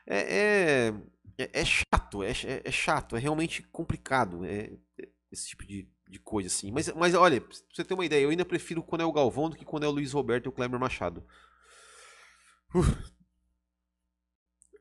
[0.07, 0.95] É, é,
[1.39, 5.89] é, é chato, é, é, é, chato, é realmente complicado é, é esse tipo de,
[6.13, 6.71] de coisa, assim.
[6.71, 9.51] Mas, mas olha, pra você ter uma ideia, eu ainda prefiro quando é o Galvão
[9.51, 11.25] do que quando é o Luiz Roberto e o Kleber Machado.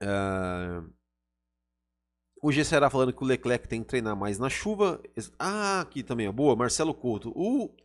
[0.01, 0.91] Uh,
[2.41, 5.01] o G falando que o Leclerc tem que treinar mais na chuva.
[5.37, 6.55] Ah, aqui também é boa.
[6.55, 7.31] Marcelo Couto.
[7.35, 7.75] O...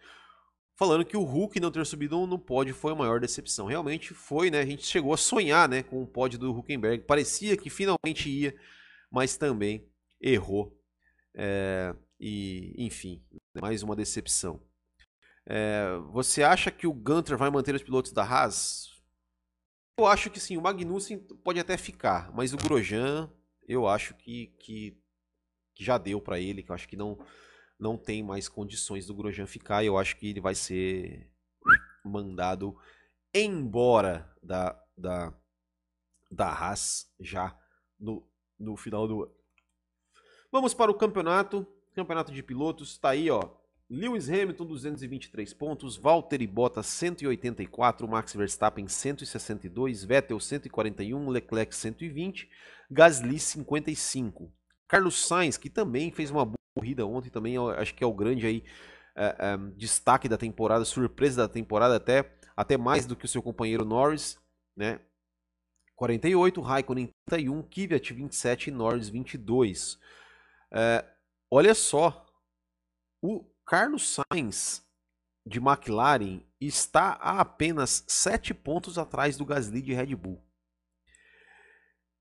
[0.78, 3.66] Falando que o Hulk não ter subido no pódio foi a maior decepção.
[3.66, 4.60] Realmente foi, né?
[4.60, 7.04] A gente chegou a sonhar né, com o pódio do Huckenberg.
[7.04, 8.54] Parecia que finalmente ia,
[9.10, 9.88] mas também
[10.20, 10.78] errou.
[11.34, 11.94] É...
[12.18, 13.22] E, enfim,
[13.60, 14.60] mais uma decepção.
[15.46, 18.90] É, você acha que o Gunter vai manter os pilotos da Haas?
[19.98, 23.32] Eu acho que sim, o Magnussen pode até ficar, mas o Grosjean,
[23.66, 25.00] eu acho que, que,
[25.74, 27.18] que já deu para ele, que eu acho que não,
[27.78, 31.32] não tem mais condições do Grosjean ficar, e eu acho que ele vai ser
[32.04, 32.76] mandado
[33.32, 35.32] embora da, da,
[36.30, 37.58] da Haas já
[37.98, 39.34] no, no final do ano.
[40.50, 41.66] Vamos para o campeonato.
[41.96, 43.40] Campeonato de pilotos está aí, ó.
[43.88, 52.50] Lewis Hamilton 223 pontos, Valtteri Bottas 184, Max Verstappen 162, Vettel 141, Leclerc 120,
[52.90, 54.52] Gasly 55.
[54.86, 58.46] Carlos Sainz, que também fez uma boa corrida ontem, também acho que é o grande
[58.46, 58.62] aí
[59.16, 63.42] é, é, destaque da temporada, surpresa da temporada até, até mais do que o seu
[63.42, 64.38] companheiro Norris,
[64.76, 65.00] né?
[65.94, 69.98] 48, Raikkonen 31, Kvyat 27 e Norris 22.
[70.70, 71.15] É,
[71.50, 72.26] Olha só,
[73.22, 74.84] o Carlos Sainz
[75.46, 80.44] de McLaren está a apenas 7 pontos atrás do Gasly de Red Bull.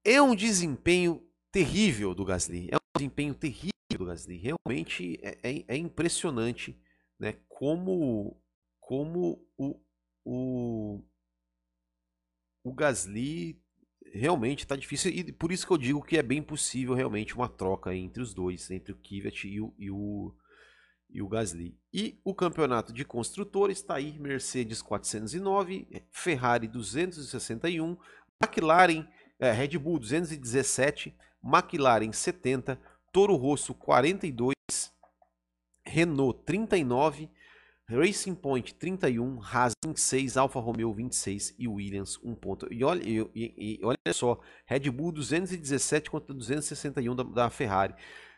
[0.04, 2.70] É um desempenho terrível do Gasly.
[2.72, 4.38] É um desempenho terrível do Gasly.
[4.38, 6.80] Realmente é, é, é impressionante
[7.20, 8.40] né, como,
[8.80, 9.82] como o,
[10.24, 11.04] o,
[12.64, 13.65] o Gasly
[14.16, 17.50] realmente está difícil e por isso que eu digo que é bem possível realmente uma
[17.50, 20.34] troca entre os dois, entre o Kvyat e o, e o,
[21.10, 21.78] e o Gasly.
[21.94, 27.98] E o campeonato de construtores está aí, Mercedes 409, Ferrari 261,
[28.42, 29.06] McLaren
[29.38, 32.80] é, Red Bull 217, McLaren 70,
[33.12, 34.56] Toro Rosso 42,
[35.86, 37.30] Renault 39,
[37.88, 42.74] Racing Point 31, Haas 26, Alfa Romeo 26 e Williams 1 ponto.
[42.74, 47.94] E olha, e, e, olha só, Red Bull 217 contra 261 da, da Ferrari.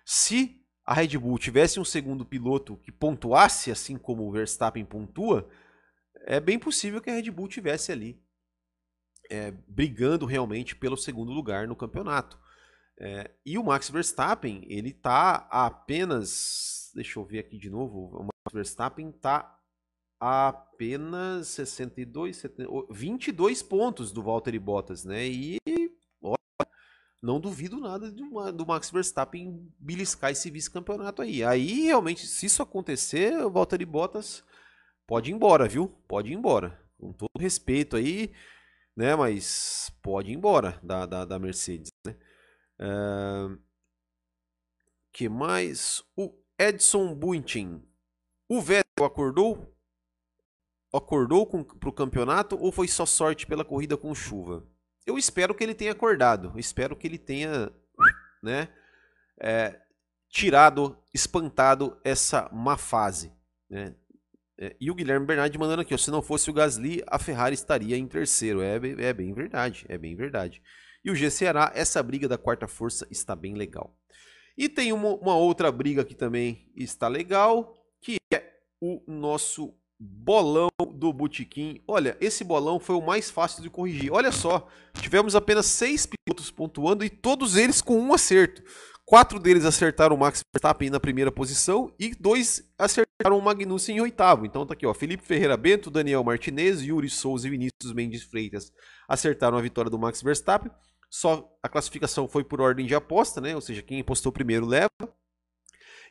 [0.05, 5.49] Se a Red Bull tivesse um segundo piloto que pontuasse assim como o Verstappen pontua,
[6.25, 8.21] é bem possível que a Red Bull tivesse ali
[9.29, 12.39] é, brigando realmente pelo segundo lugar no campeonato.
[12.99, 16.86] É, e o Max Verstappen, ele tá a apenas.
[16.97, 18.07] Deixa eu ver aqui de novo.
[18.07, 19.55] O Max Verstappen tá
[20.19, 25.27] a apenas 62, 70, 22 pontos do Valtteri Bottas, né?
[25.27, 25.59] E
[26.19, 26.67] olha,
[27.21, 31.43] não duvido nada do, do Max Verstappen beliscar esse vice-campeonato aí.
[31.43, 34.43] Aí realmente, se isso acontecer, o Valtteri Bottas
[35.05, 35.89] pode ir embora, viu?
[36.07, 36.83] Pode ir embora.
[36.97, 38.33] Com todo respeito aí,
[38.95, 39.15] né?
[39.15, 42.17] Mas pode ir embora da, da, da Mercedes, né?
[42.79, 43.61] Uh,
[45.11, 46.03] que mais?
[46.15, 47.83] O Edson Buntin.
[48.49, 49.75] O Vettel acordou?
[50.93, 54.65] Acordou para o campeonato ou foi só sorte pela corrida com chuva?
[55.05, 56.57] Eu espero que ele tenha acordado.
[56.57, 57.71] espero que ele tenha,
[58.41, 58.69] né,
[59.39, 59.79] é,
[60.29, 63.31] tirado, espantado essa má fase.
[63.69, 63.95] Né?
[64.57, 67.53] É, e o Guilherme Bernardi mandando aqui, ó, se não fosse o Gasly, a Ferrari
[67.53, 68.61] estaria em terceiro.
[68.61, 70.61] É, é bem verdade, é bem verdade.
[71.05, 73.95] E o G Ceará, essa briga da quarta força está bem legal.
[74.57, 78.43] E tem uma, uma outra briga que também está legal, que é
[78.81, 81.81] o nosso bolão do Botequim.
[81.87, 84.11] Olha, esse bolão foi o mais fácil de corrigir.
[84.11, 84.67] Olha só,
[84.99, 88.63] tivemos apenas seis pilotos pontuando e todos eles com um acerto.
[89.05, 94.01] Quatro deles acertaram o Max Verstappen na primeira posição e dois acertaram o Magnussen em
[94.01, 94.45] oitavo.
[94.45, 98.69] Então tá aqui, ó, Felipe Ferreira Bento, Daniel Martinez, Yuri Souza e Vinícius Mendes Freitas
[99.07, 100.69] acertaram a vitória do Max Verstappen.
[101.09, 103.55] Só a classificação foi por ordem de aposta, né?
[103.55, 104.89] Ou seja, quem apostou primeiro leva.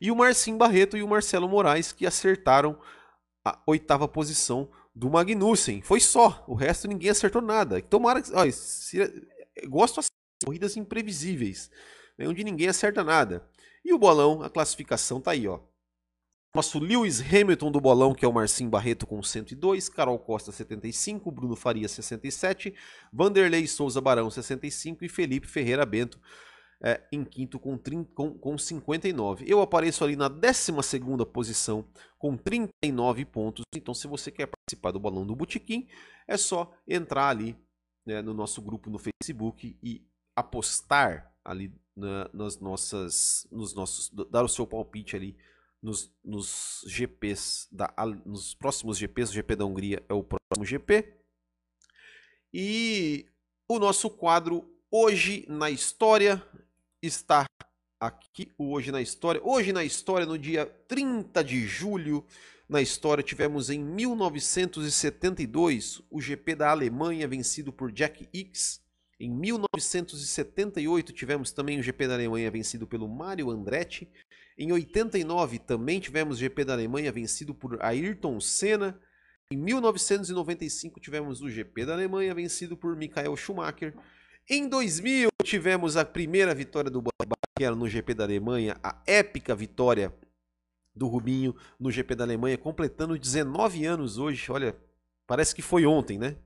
[0.00, 2.80] E o Marcinho Barreto e o Marcelo Moraes que acertaram
[3.44, 5.82] a oitava posição do Magnussen.
[5.82, 7.80] Foi só, o resto ninguém acertou nada.
[7.82, 8.52] Tomara que.
[8.52, 8.98] Se,
[9.68, 10.08] gosto assim,
[10.44, 11.70] corridas imprevisíveis,
[12.18, 13.48] né, onde ninguém acerta nada.
[13.84, 15.60] E o bolão, a classificação tá aí, ó.
[16.56, 21.30] Nosso Lewis Hamilton do bolão, que é o Marcinho Barreto com 102, Carol Costa 75,
[21.30, 22.74] Bruno Faria 67,
[23.12, 26.18] Vanderlei Souza Barão 65 e Felipe Ferreira Bento
[26.82, 29.44] é, em quinto com, 30, com, com 59.
[29.46, 30.72] Eu apareço ali na 12
[31.30, 31.86] posição
[32.18, 33.62] com 39 pontos.
[33.74, 35.86] Então, se você quer participar do Bolão do Botequim,
[36.26, 37.54] é só entrar ali
[38.06, 44.42] né, no nosso grupo no Facebook e apostar ali na, nas nossas, nos nossos, dar
[44.42, 45.36] o seu palpite ali
[45.82, 47.92] nos, nos GPs, da,
[48.24, 51.16] nos próximos GPs, o GP da Hungria é o próximo GP.
[52.52, 53.26] E
[53.68, 56.42] o nosso quadro Hoje na História
[57.02, 57.44] está
[58.00, 59.40] aqui, o Hoje na História.
[59.44, 62.24] Hoje na História, no dia 30 de julho,
[62.68, 68.84] na história tivemos em 1972 o GP da Alemanha vencido por Jack Hicks.
[69.20, 74.10] Em 1978 tivemos também o GP da Alemanha vencido pelo Mario Andretti.
[74.58, 78.98] Em 89 também tivemos o GP da Alemanha vencido por Ayrton Senna.
[79.50, 83.94] Em 1995 tivemos o GP da Alemanha vencido por Michael Schumacher.
[84.48, 90.14] Em 2000 tivemos a primeira vitória do Barrichello no GP da Alemanha, a épica vitória
[90.94, 94.50] do Rubinho no GP da Alemanha, completando 19 anos hoje.
[94.50, 94.74] Olha,
[95.26, 96.36] parece que foi ontem, né?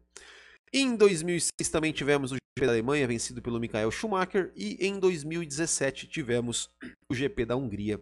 [0.73, 6.07] Em 2006 também tivemos o GP da Alemanha vencido pelo Michael Schumacher e em 2017
[6.07, 6.71] tivemos
[7.09, 8.01] o GP da Hungria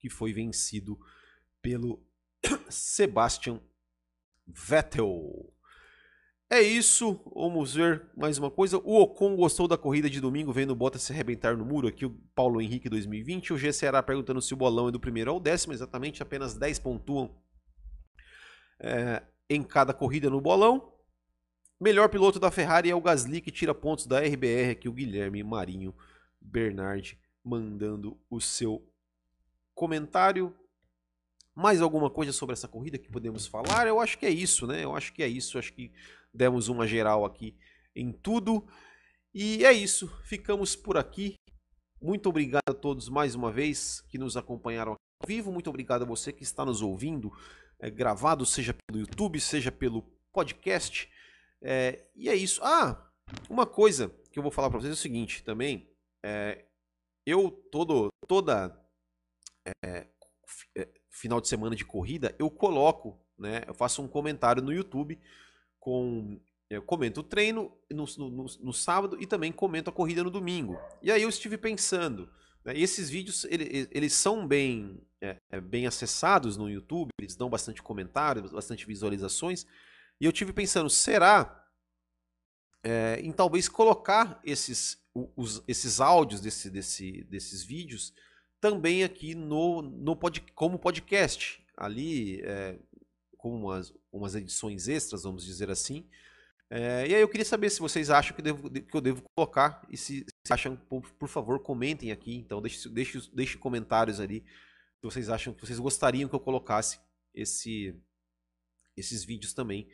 [0.00, 0.98] que foi vencido
[1.62, 2.04] pelo
[2.68, 3.60] Sebastian
[4.46, 5.52] Vettel.
[6.50, 8.78] É isso, vamos ver mais uma coisa.
[8.78, 12.06] O Ocon gostou da corrida de domingo, vendo o Bottas se arrebentar no muro aqui,
[12.06, 13.52] o Paulo Henrique 2020.
[13.52, 16.78] O G Ceará perguntando se o bolão é do primeiro ao décimo, exatamente, apenas 10
[16.80, 17.36] pontuam
[18.78, 20.95] é, em cada corrida no bolão.
[21.78, 25.42] Melhor piloto da Ferrari é o Gasly, que tira pontos da RBR aqui, o Guilherme
[25.42, 25.94] Marinho
[26.40, 28.82] Bernardi, mandando o seu
[29.74, 30.56] comentário.
[31.54, 33.86] Mais alguma coisa sobre essa corrida que podemos falar?
[33.86, 34.82] Eu acho que é isso, né?
[34.82, 35.58] Eu acho que é isso.
[35.58, 35.92] Acho que
[36.32, 37.54] demos uma geral aqui
[37.94, 38.66] em tudo.
[39.34, 40.08] E é isso.
[40.24, 41.34] Ficamos por aqui.
[42.00, 45.52] Muito obrigado a todos mais uma vez que nos acompanharam ao vivo.
[45.52, 47.30] Muito obrigado a você que está nos ouvindo
[47.78, 50.02] é, gravado, seja pelo YouTube, seja pelo
[50.32, 51.10] podcast.
[51.62, 52.60] É, e é isso.
[52.62, 53.10] Ah,
[53.48, 55.88] uma coisa que eu vou falar para vocês é o seguinte também.
[56.24, 56.64] É,
[57.24, 58.78] eu todo toda
[59.84, 60.06] é,
[60.76, 63.62] é, final de semana de corrida eu coloco, né?
[63.66, 65.18] Eu faço um comentário no YouTube
[65.80, 70.30] com eu comento o treino no, no, no, sábado e também comento a corrida no
[70.30, 70.78] domingo.
[71.00, 72.28] E aí eu estive pensando,
[72.64, 77.48] né, esses vídeos ele, eles são bem, é, é, bem acessados no YouTube, eles dão
[77.48, 79.64] bastante comentários, bastante visualizações.
[80.20, 81.64] E eu tive pensando, será
[82.82, 88.14] é, em talvez colocar esses, os, esses áudios desse, desse, desses vídeos
[88.60, 92.78] também aqui no, no pod, como podcast, ali é,
[93.36, 96.08] com umas, umas edições extras, vamos dizer assim,
[96.68, 99.86] é, e aí eu queria saber se vocês acham que, devo, que eu devo colocar
[99.88, 102.34] e se, se acham, por, por, favor, comentem aqui.
[102.34, 106.98] Então deixe, deixe, deixe comentários ali se vocês acham que vocês gostariam que eu colocasse
[107.32, 107.94] esse,
[108.96, 109.88] esses vídeos também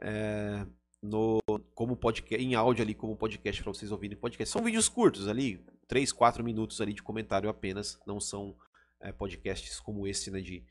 [0.00, 0.66] é,
[1.02, 1.40] no
[1.74, 4.52] como podcast em áudio ali como podcast para vocês ouvirem podcast.
[4.52, 8.56] São vídeos curtos ali, 3, 4 minutos ali de comentário apenas, não são
[9.00, 10.64] é, podcasts como esse, né, de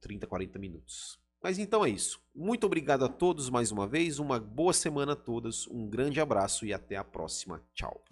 [0.00, 1.18] 30, 40 minutos.
[1.42, 2.20] Mas então é isso.
[2.34, 4.18] Muito obrigado a todos mais uma vez.
[4.18, 5.68] Uma boa semana a todos.
[5.68, 7.62] Um grande abraço e até a próxima.
[7.74, 8.02] Tchau.